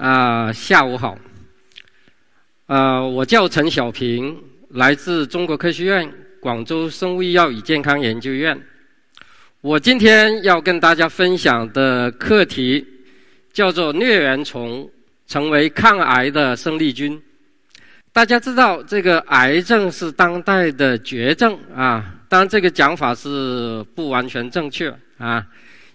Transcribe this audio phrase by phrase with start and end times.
[0.00, 1.18] 啊、下午好。
[2.64, 4.34] 呃，我叫陈小平，
[4.70, 6.10] 来自中国科学院
[6.40, 8.58] 广州生物医药与健康研究院。
[9.60, 12.82] 我今天要跟大家分享的课题
[13.52, 14.90] 叫做“疟原虫
[15.26, 17.20] 成为抗癌的生力军”。
[18.10, 25.46] 大家知道，这个癌症是当代的绝症啊，当然这个讲法是不完全正确啊。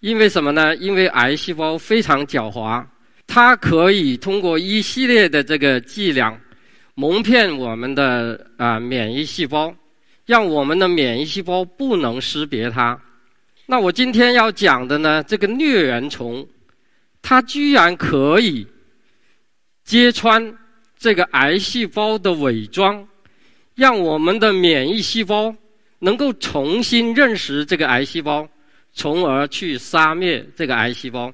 [0.00, 0.76] 因为什么呢？
[0.76, 2.84] 因为癌细胞非常狡猾，
[3.26, 6.40] 它可以通过一系列的这个伎俩，
[6.94, 9.74] 蒙骗我们的啊、免疫细胞，
[10.24, 12.98] 让我们的免疫细胞不能识别它。
[13.66, 16.46] 那我今天要讲的呢，这个疟原虫，
[17.20, 18.66] 它居然可以
[19.84, 20.56] 揭穿
[20.96, 23.06] 这个癌细胞的伪装，
[23.74, 25.54] 让我们的免疫细胞
[25.98, 28.48] 能够重新认识这个癌细胞。
[28.98, 31.30] 从而去杀灭这个癌细胞。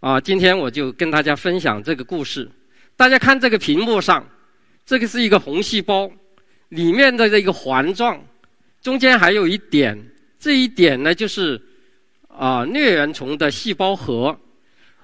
[0.00, 2.50] 啊，今天我就跟大家分享这个故事。
[2.96, 4.26] 大家看这个屏幕上，
[4.84, 6.10] 这个是一个红细胞，
[6.68, 8.22] 里面的这个环状，
[8.82, 9.98] 中间还有一点，
[10.38, 11.60] 这一点呢就是
[12.28, 14.38] 啊疟原虫的细胞核。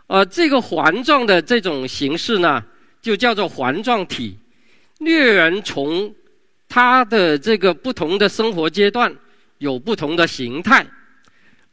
[0.07, 2.63] 呃，这个环状的这种形式呢，
[3.01, 4.37] 就叫做环状体。
[4.99, 6.13] 疟原虫
[6.69, 9.15] 它的这个不同的生活阶段
[9.59, 10.87] 有不同的形态。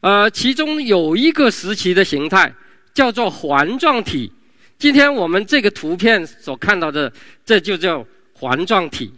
[0.00, 2.54] 呃，其中有一个时期的形态
[2.94, 4.32] 叫做环状体。
[4.78, 7.12] 今天我们这个图片所看到的，
[7.44, 9.12] 这就叫环状体。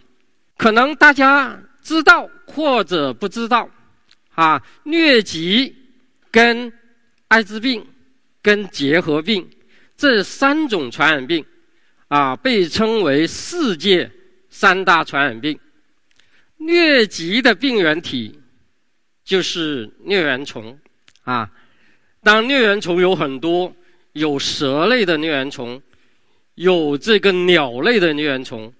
[0.57, 3.69] 可能大家知道或者不知道，
[4.35, 5.75] 啊，疟疾
[6.30, 6.73] 跟
[7.29, 7.86] 艾滋病
[8.42, 9.48] 跟结核病
[9.97, 11.45] 这三种传染病，
[12.09, 14.11] 啊，被称为世界
[14.48, 15.59] 三大传染病。
[16.59, 18.36] 疟疾的病原体。
[19.23, 20.77] 就是疟原虫，
[21.23, 21.48] 啊，
[22.23, 23.73] 当疟原虫有很多，
[24.13, 25.81] 有蛇类的疟原虫，
[26.55, 28.70] 有这个鸟类的疟原虫，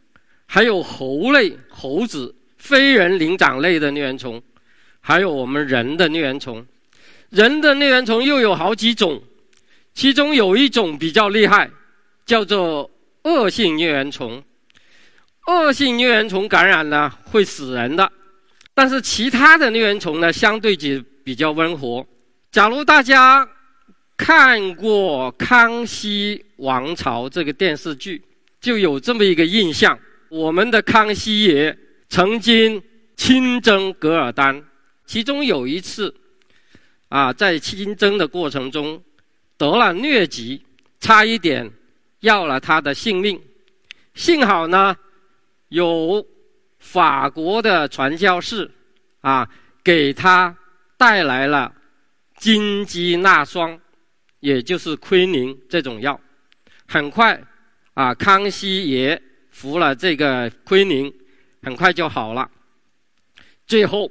[0.47, 4.43] 还有猴类猴子、非人灵长类的疟原虫，
[5.01, 6.65] 还有我们人的疟原虫。
[7.31, 9.23] 人的疟原虫又有好几种，
[9.95, 11.71] 其中有一种比较厉害，
[12.27, 12.91] 叫做
[13.23, 14.43] 恶性疟原虫。
[15.47, 18.13] 恶性疟原虫感染呢，会死人的。
[18.75, 22.07] 但是其他的疟原虫呢，相对就比较温和。
[22.51, 23.49] 假如大家
[24.17, 28.23] 看过《康熙王朝》这个电视剧，
[28.61, 31.77] 就有这么一个印象：我们的康熙爷
[32.09, 32.83] 曾经
[33.17, 34.63] 亲征噶尔丹，
[35.07, 36.13] 其中有一次，
[37.09, 39.01] 啊，在亲征的过程中
[39.57, 40.61] 得了疟疾，
[40.99, 41.71] 差一点
[42.21, 43.41] 要了他的性命。
[44.15, 44.97] 幸好呢，
[45.69, 46.27] 有。
[46.81, 48.71] 法国的传教士
[49.21, 49.47] 啊，
[49.85, 50.57] 给他
[50.97, 51.71] 带来了
[52.41, 53.79] 金鸡纳霜，
[54.41, 56.19] 也就是奎宁这种药。
[56.89, 57.41] 很快
[57.95, 59.21] 啊，康熙爷
[59.51, 61.13] 服了这个奎宁，
[61.63, 62.51] 很快就好了。
[63.67, 64.11] 最后，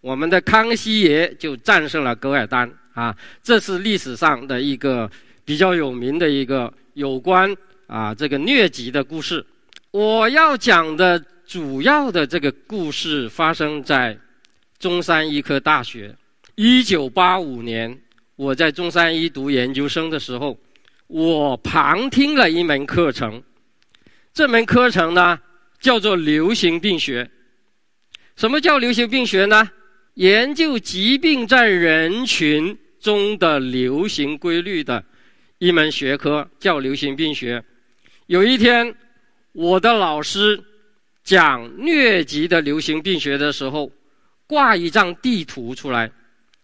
[0.00, 5.08] 我们的康熙爷就战胜了噶尔丹啊，这是历史上的一个
[5.44, 9.46] 比较有名的一个有关啊这个疟疾的故事。
[9.92, 11.24] 我要讲的。
[11.50, 14.16] 主要的这个故事发生在
[14.78, 16.16] 中山医科大学。
[16.62, 17.98] 一九八五年，
[18.36, 20.58] 我在中山医读研究生的时候，
[21.06, 23.42] 我旁听了一门课程。
[24.34, 25.40] 这门课程呢，
[25.80, 27.30] 叫做流行病学。
[28.36, 29.70] 什么叫流行病学呢？
[30.16, 35.02] 研究疾病在人群中的流行规律的
[35.56, 37.64] 一门学科，叫流行病学。
[38.26, 38.94] 有一天，
[39.52, 40.62] 我的老师。
[41.22, 43.90] 讲疟疾的流行病学的时候，
[44.46, 46.10] 挂一张地图出来，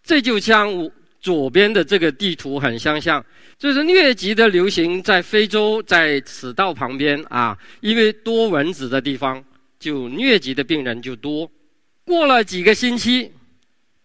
[0.07, 0.89] 这就像
[1.19, 3.23] 左边的这个地图很相像。
[3.59, 9.43] 就是疟疾的流行在非洲，在赤道旁边啊，因为多蚊子的地方，
[9.77, 11.51] 就疟疾的病人就多。
[12.05, 13.31] 过了几个星期，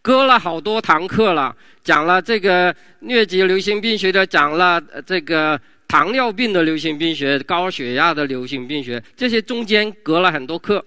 [0.02, 1.54] 割了好多堂课了，
[1.84, 5.60] 讲了这个疟疾流行病学的，讲了这个。
[5.88, 10.82] 糖尿病的流行病学、高血压的流行病学，这些中间隔了很多课。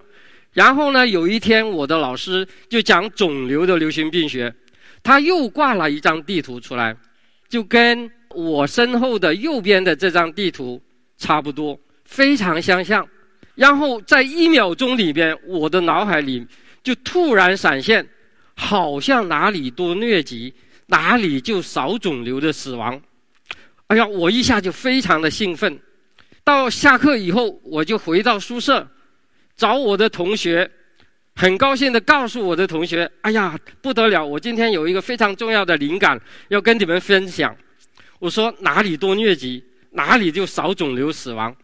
[0.52, 4.52] 然后呢，有一天我的老师就讲肿瘤的流行病学，
[5.06, 6.96] 他又挂了一张地图出来，
[7.48, 10.82] 就跟我身后的右边的这张地图
[11.16, 13.06] 差不多，非常相像。
[13.54, 16.44] 然后在一秒钟里边，我的脑海里
[16.82, 18.04] 就突然闪现，
[18.56, 20.52] 好像哪里多疟疾，
[20.86, 23.00] 哪里就少肿瘤的死亡。
[23.86, 25.78] 哎呀，我一下就非常的兴奋。
[26.42, 28.84] 到下课以后，我就回到宿舍，
[29.56, 30.68] 找我的同学，
[31.36, 34.24] 很高兴的告诉我的同学：“哎呀，不得了！
[34.24, 36.18] 我今天有一个非常重要的灵感，
[36.48, 37.54] 要跟你们分享。”
[38.18, 41.54] 我说：“哪里多疟疾，哪里就少肿瘤死亡，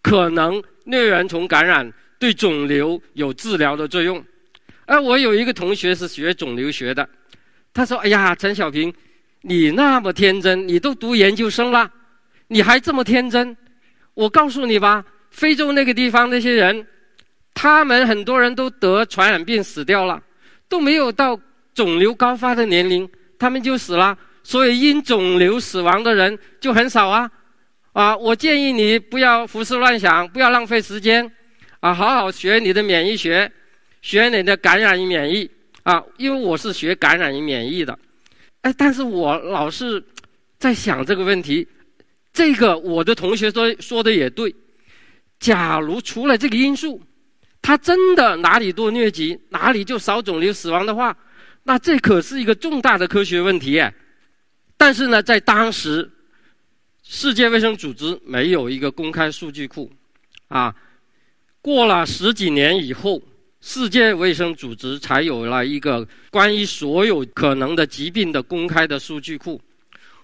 [0.00, 4.24] 可能。”疟原虫感染对肿瘤有治疗的作用，
[4.84, 7.08] 而我有一个同学是学肿瘤学的，
[7.74, 8.94] 他说：“哎呀，陈小平，
[9.40, 11.90] 你那么天真，你都读研究生了，
[12.46, 13.56] 你还这么天真？
[14.14, 16.86] 我告诉你吧，非洲那个地方那些人，
[17.56, 20.22] 他们很多人都得传染病死掉了，
[20.68, 21.40] 都没有到
[21.74, 23.08] 肿瘤高发的年龄，
[23.38, 27.28] 他们就死了，所以因肿瘤死亡的人就很少啊。”
[27.96, 31.32] 啊，我建议你不要胡思乱想，不要浪费时间，
[31.80, 33.50] 啊，好好学你的免疫学，
[34.02, 35.50] 学你的感染与免疫
[35.82, 37.98] 啊，因为我是学感染与免疫的，
[38.60, 40.04] 哎，但是我老是
[40.58, 41.66] 在想这个问题，
[42.34, 44.54] 这个我的同学说说的也对，
[45.40, 47.00] 假如除了这个因素，
[47.66, 51.16] 他真的哪里多疟疾，哪里就少肿瘤死亡的话，
[51.64, 53.82] 那这可是一个重大的科学问题，
[54.76, 56.08] 但是呢，在当时。
[57.02, 59.90] 世界卫生组织没有一个公开数据库，
[60.46, 60.74] 啊，
[61.60, 63.20] 过了十几年以后，
[63.60, 69.60] 世界卫生组织才有了一个关于所有可能的疾病的公开的数据库。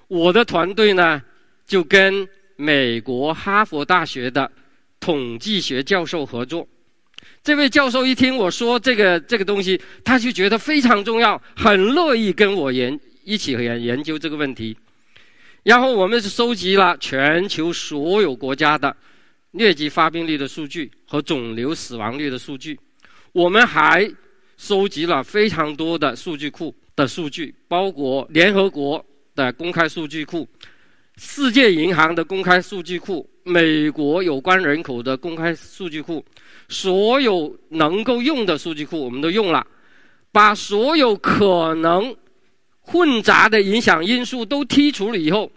[0.06, 1.21] 我的团队呢，
[1.67, 4.50] 就跟美国哈佛大学的
[5.00, 6.67] 统计学教授合作。
[7.43, 14.77] 这位教授一听我说这个这个东西，他就觉得非常重要，很乐意跟我研一起研研究这个问题。
[15.65, 18.97] 然后我们是收集了全球所有国家的
[19.55, 22.79] 疟疾发病率的数据和肿瘤死亡率的数据，
[23.33, 24.11] 我们还
[24.57, 29.05] 收集了非常多的数据库的数据，包括联合国
[29.35, 30.49] 的公开数据库、
[31.17, 36.25] 世界银行的公开数据库、美国有关人口的公开数据库，
[36.69, 39.67] 所有能够用的数据库我们都用了，
[40.31, 42.15] 把所有可能。
[42.85, 45.49] 混杂的影响因素都剔除了以后，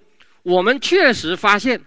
[0.43, 1.81] 我们确实发现，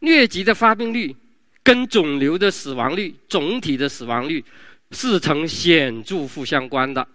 [0.00, 1.14] 疟疾的发病率
[1.62, 4.44] 跟肿瘤的死亡率总体的死亡率
[4.90, 7.06] 是呈显著负相关的。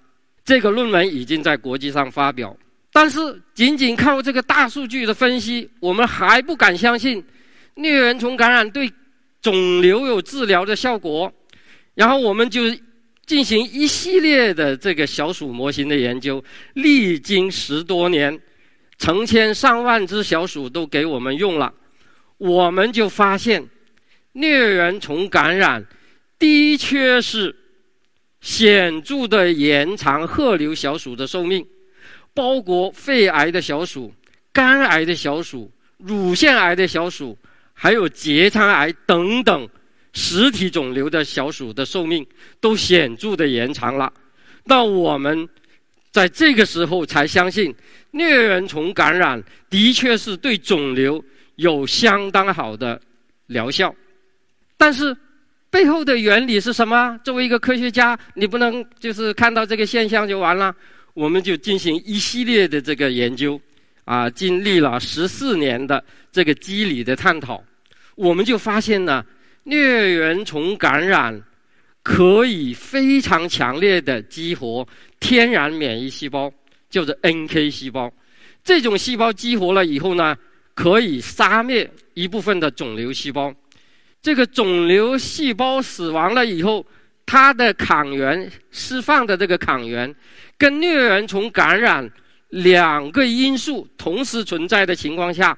[0.45, 2.55] 这个论文已经在国际上发表，
[2.93, 3.19] 但是
[3.53, 7.21] 仅仅靠这个大数据的分析，我们还不敢相信
[7.77, 8.91] 疟原虫感染对
[9.41, 11.31] 肿瘤有治疗的效果。
[11.95, 12.61] 然后我们就。
[13.27, 16.41] 进行一系列的这个小鼠模型的研究，
[16.75, 18.39] 历经十多年，
[18.97, 21.73] 成千上万只小鼠都给我们用了，
[22.37, 23.61] 我们就发现，
[24.33, 25.85] 疟原虫感染
[26.39, 27.53] 的确是
[28.39, 31.67] 显著的延长褐瘤小鼠的寿命，
[32.33, 34.13] 包括肺癌的小鼠、
[34.53, 37.37] 肝癌的小鼠、乳腺癌的小鼠，
[37.79, 39.69] 还有结肠癌等等。
[40.13, 42.25] 实体肿瘤的小鼠的寿命
[42.59, 44.11] 都显著的延长了，
[44.63, 45.47] 那我们
[46.09, 47.71] 在这个时候才相信
[48.13, 51.23] 疟原虫感染的确是对肿瘤
[51.57, 52.99] 有相当好的
[53.45, 53.93] 疗效。
[54.75, 55.15] 但是
[55.69, 57.15] 背后的原理是什么？
[57.23, 60.75] 作为一个科学家，你不能就是看到这个现象就完了。
[61.13, 63.59] 我们就进行一系列的这个研究，
[64.05, 67.63] 啊，经历了十四年的这个机理的探讨，
[68.17, 69.25] 我们就发现呢。
[69.69, 71.43] 疟原虫感染
[72.01, 74.87] 可以非常强烈的激活
[75.19, 76.49] 天然免疫细胞，
[76.89, 78.09] 叫做 NK 细胞。
[78.63, 80.33] 这种细胞激活了以后呢，
[80.73, 83.53] 可以杀灭一部分的肿瘤细胞。
[84.21, 86.85] 这个肿瘤细胞死亡了以后，
[87.25, 90.15] 它的抗原释放的这个抗原，
[90.57, 92.09] 跟疟原虫感染
[92.47, 95.57] 两个因素同时存在的情况下，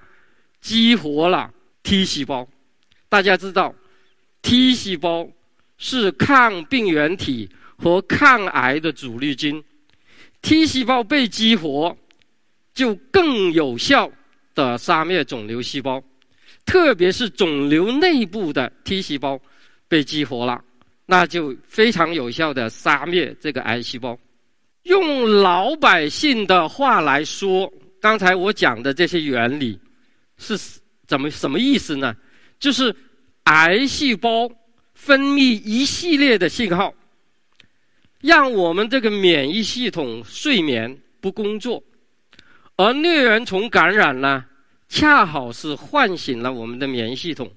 [0.59, 1.51] 激活了
[1.89, 2.48] T 细胞。
[3.10, 3.74] 大家知道。
[4.43, 5.27] T 细胞
[5.79, 9.62] 是抗病原体和抗癌的主力军
[10.43, 11.98] ，T 细胞被激活，
[12.75, 14.10] 就更有效
[14.53, 16.01] 的杀灭肿瘤细胞，
[16.63, 19.41] 特别是肿瘤内部的 T 细胞
[19.88, 20.63] 被激活了，
[21.08, 24.17] 那就非常有效的杀灭这个癌细胞。
[24.84, 29.77] 用老百姓的话来说，刚才我讲的这些原理
[30.38, 30.55] 是
[31.09, 32.15] 怎么什么意思呢？
[32.57, 32.95] 就是。
[33.45, 34.47] 癌细胞
[34.93, 36.93] 分泌一系列的信号，
[38.21, 41.81] 让我们这个免疫系统睡眠不工作，
[42.75, 44.45] 而疟原虫感染呢，
[44.87, 47.51] 恰好是唤醒了我们的免疫系统，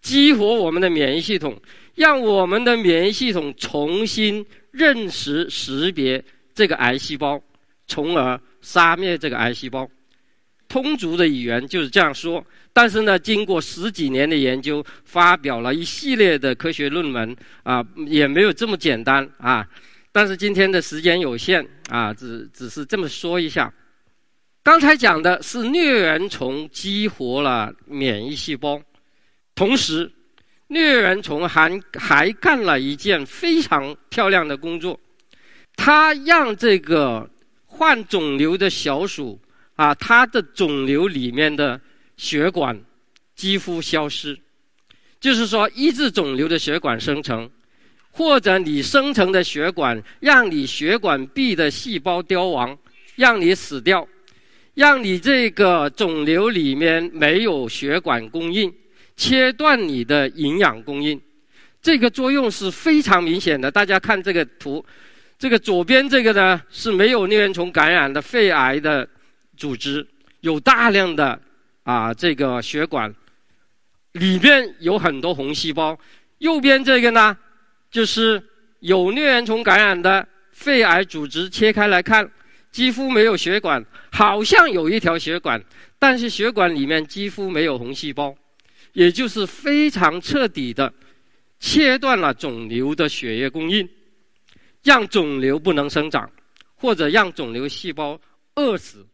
[0.00, 1.60] 激活我们的免疫系统，
[1.96, 6.22] 让我们的免疫系统重新认识、识别
[6.54, 7.42] 这个癌细胞，
[7.88, 9.90] 从而杀灭这个癌细胞。
[10.74, 12.44] 通俗的语言就是这样说。
[12.72, 19.64] 但是呢，经过十几年的研究，发表了一系列的科学论文啊，也没有这么简单啊。
[20.10, 23.72] 但是今天的时间有限啊，只只是这么说一下。
[24.64, 28.82] 刚才讲的是疟原虫激活了免疫细胞，
[29.54, 30.10] 同时
[30.68, 34.98] 疟原虫还还干了一件非常漂亮的工作，
[35.76, 37.30] 它让这个
[37.66, 39.38] 患肿瘤的小鼠
[39.76, 41.80] 啊，它的肿瘤里面的。
[42.16, 42.80] 血管
[43.34, 44.38] 几乎消失，
[45.18, 47.50] 就是说抑制肿瘤的血管生成，
[48.12, 52.78] 或者你生成的血管让你血管壁的细胞凋亡，
[53.16, 54.06] 让你死掉，
[54.74, 58.72] 让你这个肿瘤里面没有血管供应，
[59.16, 61.20] 切断你的营养供应，
[61.82, 63.72] 这个作用是非常明显的。
[63.72, 64.86] 大家看这个图，
[65.36, 69.08] 这个左边这个呢是没有疟原虫感染的肺癌的
[69.56, 70.06] 组织，
[70.40, 71.40] 有大量的。
[71.84, 73.14] 啊，这个血管
[74.12, 75.94] 里面有很多红细胞。
[76.38, 77.36] 右边这个呢，
[77.90, 78.42] 就是
[78.80, 81.46] 有疟原虫感染的肺癌组织。
[81.46, 82.26] 切开来看，
[82.72, 85.62] 几乎没有血管，好像有一条血管，
[85.98, 88.34] 但是血管里面几乎没有红细胞，
[88.94, 90.90] 也就是非常彻底的
[91.60, 93.86] 切断了肿瘤的血液供应，
[94.82, 96.30] 让肿瘤不能生长，
[96.76, 98.18] 或者让肿瘤细胞
[98.54, 99.06] 饿死。